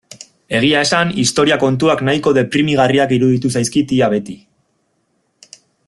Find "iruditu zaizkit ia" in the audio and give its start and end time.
3.19-4.11